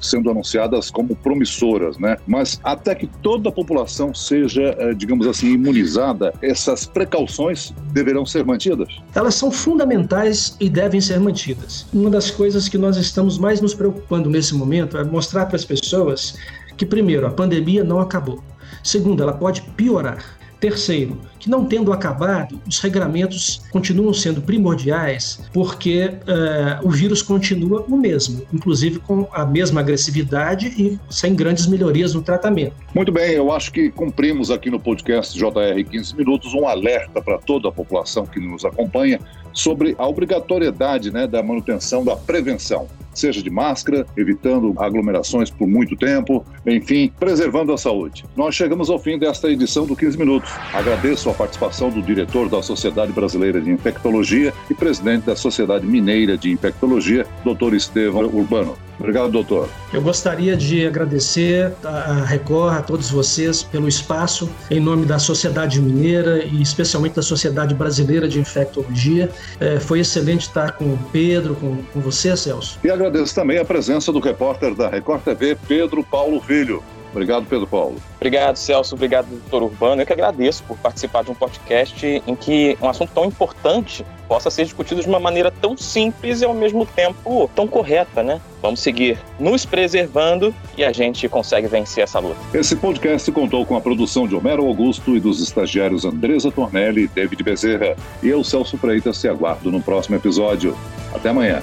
sendo 0.00 0.28
anunciadas 0.28 0.90
como 0.90 1.14
promissoras, 1.14 1.96
né? 1.96 2.16
Mas 2.26 2.61
até 2.64 2.96
que 2.96 3.06
toda 3.06 3.50
a 3.50 3.52
população 3.52 4.12
seja, 4.12 4.76
uh, 4.80 4.94
digamos 4.94 5.28
assim, 5.28 5.52
imunizada, 5.52 6.34
essas 6.42 6.84
precauções 6.84 7.73
deverão 7.92 8.26
ser 8.26 8.44
mantidas? 8.44 8.88
Elas 9.14 9.37
são 9.37 9.52
fundamentais 9.52 10.56
e 10.58 10.68
devem 10.68 11.00
ser 11.00 11.20
mantidas. 11.20 11.87
Uma 11.94 12.11
das 12.11 12.32
coisas 12.32 12.68
que 12.68 12.76
nós 12.76 12.96
estamos 12.96 13.38
mais 13.38 13.61
nos 13.61 13.73
preocupando 13.73 14.28
nesse 14.28 14.52
momento 14.54 14.99
é 14.99 15.04
mostrar 15.04 15.46
para 15.46 15.56
as 15.56 15.64
pessoas 15.64 16.37
que, 16.76 16.84
primeiro, 16.84 17.25
a 17.25 17.30
pandemia 17.30 17.84
não 17.84 18.00
acabou. 18.00 18.42
Segundo, 18.82 19.23
ela 19.23 19.32
pode 19.32 19.62
piorar. 19.62 20.43
Terceiro, 20.64 21.21
que 21.38 21.50
não 21.50 21.66
tendo 21.66 21.92
acabado, 21.92 22.59
os 22.66 22.80
regramentos 22.80 23.61
continuam 23.71 24.14
sendo 24.14 24.40
primordiais 24.40 25.38
porque 25.52 26.06
uh, 26.06 26.88
o 26.88 26.90
vírus 26.90 27.21
continua 27.21 27.85
o 27.87 27.94
mesmo, 27.99 28.47
inclusive 28.50 28.99
com 28.99 29.28
a 29.30 29.44
mesma 29.44 29.83
agressividade 29.83 30.68
e 30.68 30.99
sem 31.11 31.35
grandes 31.35 31.66
melhorias 31.66 32.14
no 32.14 32.23
tratamento. 32.23 32.76
Muito 32.94 33.12
bem, 33.12 33.33
eu 33.33 33.52
acho 33.52 33.71
que 33.73 33.90
cumprimos 33.90 34.50
aqui 34.50 34.71
no 34.71 34.80
podcast 34.80 35.38
JR 35.38 35.85
15 35.90 36.16
Minutos 36.16 36.54
um 36.54 36.66
alerta 36.66 37.21
para 37.21 37.37
toda 37.37 37.68
a 37.68 37.73
população 37.73 38.25
que 38.25 38.40
nos 38.40 38.64
acompanha 38.64 39.21
sobre 39.52 39.94
a 39.99 40.09
obrigatoriedade 40.09 41.12
né, 41.12 41.26
da 41.26 41.42
manutenção 41.42 42.02
da 42.02 42.16
prevenção 42.16 42.88
seja 43.18 43.42
de 43.42 43.50
máscara, 43.50 44.06
evitando 44.16 44.75
aglomerações 44.78 45.50
por 45.50 45.66
muito 45.66 45.97
tempo, 45.97 46.44
enfim, 46.66 47.12
preservando 47.18 47.73
a 47.73 47.78
saúde. 47.78 48.25
Nós 48.37 48.54
chegamos 48.54 48.90
ao 48.90 48.99
fim 48.99 49.18
desta 49.18 49.50
edição 49.50 49.87
do 49.87 49.97
15 49.97 50.18
Minutos. 50.18 50.50
Agradeço 50.73 51.30
a 51.30 51.35
participação 51.35 51.90
do 51.90 52.02
diretor 52.02 52.49
da 52.49 52.62
Sociedade 52.62 53.12
Brasileira 53.12 53.61
de 53.61 53.71
Infectologia 53.71 54.52
e 54.71 54.75
presidente 54.75 55.26
da 55.26 55.37
Sociedade 55.37 55.87
Mineira 55.87 56.37
de 56.37 56.50
Infectologia, 56.50 57.26
Dr. 57.44 57.75
Estevão 57.75 58.25
Urbano. 58.26 58.76
Obrigado, 59.04 59.30
doutor. 59.30 59.68
Eu 59.92 60.00
gostaria 60.00 60.56
de 60.56 60.87
agradecer 60.87 61.70
a 61.84 62.25
Record, 62.25 62.78
a 62.78 62.80
todos 62.80 63.11
vocês, 63.11 63.62
pelo 63.62 63.87
espaço, 63.87 64.50
em 64.70 64.80
nome 64.80 65.04
da 65.04 65.18
Sociedade 65.18 65.78
Mineira 65.78 66.42
e 66.42 66.62
especialmente 66.62 67.14
da 67.14 67.23
Sociedade 67.23 67.75
Brasileira 67.75 68.26
de 68.26 68.40
Infectologia. 68.40 69.30
É, 69.61 69.78
foi 69.78 70.00
excelente 70.00 70.46
estar 70.46 70.73
com 70.73 70.87
o 70.87 70.99
Pedro, 71.12 71.54
com, 71.54 71.82
com 71.92 72.00
você, 72.00 72.34
Celso. 72.34 72.78
E 72.82 72.90
agradeço 72.90 73.34
também 73.34 73.58
a 73.58 73.64
presença 73.64 74.11
do 74.11 74.20
repórter 74.20 74.75
da 74.75 74.88
Record 74.88 75.23
TV, 75.23 75.54
Pedro 75.68 76.02
Paulo 76.02 76.40
Filho. 76.40 76.82
Obrigado, 77.12 77.46
Pedro 77.46 77.66
Paulo. 77.66 77.96
Obrigado, 78.16 78.56
Celso. 78.56 78.94
Obrigado, 78.94 79.28
doutor 79.28 79.62
Urbano. 79.62 80.00
Eu 80.02 80.06
que 80.06 80.12
agradeço 80.12 80.64
por 80.64 80.78
participar 80.78 81.23
de 81.23 81.30
um 81.30 81.34
podcast 81.34 82.23
em 82.26 82.34
que 82.34 82.76
um 82.80 82.88
assunto 82.88 83.12
tão 83.14 83.26
importante 83.26 84.04
possa 84.34 84.50
ser 84.50 84.64
discutido 84.64 85.00
de 85.00 85.06
uma 85.06 85.20
maneira 85.20 85.48
tão 85.48 85.76
simples 85.76 86.40
e 86.40 86.44
ao 86.44 86.52
mesmo 86.52 86.84
tempo 86.84 87.48
tão 87.54 87.68
correta, 87.68 88.20
né? 88.20 88.40
Vamos 88.60 88.80
seguir 88.80 89.16
nos 89.38 89.64
preservando 89.64 90.52
e 90.76 90.84
a 90.84 90.90
gente 90.90 91.28
consegue 91.28 91.68
vencer 91.68 92.02
essa 92.02 92.18
luta. 92.18 92.36
Esse 92.52 92.74
podcast 92.74 93.30
contou 93.30 93.64
com 93.64 93.76
a 93.76 93.80
produção 93.80 94.26
de 94.26 94.34
Homero 94.34 94.66
Augusto 94.66 95.16
e 95.16 95.20
dos 95.20 95.40
estagiários 95.40 96.04
Andresa 96.04 96.50
Tornelli 96.50 97.04
e 97.04 97.06
David 97.06 97.44
Bezerra. 97.44 97.94
E 98.20 98.28
eu, 98.28 98.42
Celso 98.42 98.76
Freitas, 98.76 99.20
te 99.20 99.28
aguardo 99.28 99.70
no 99.70 99.80
próximo 99.80 100.16
episódio. 100.16 100.76
Até 101.14 101.28
amanhã. 101.28 101.62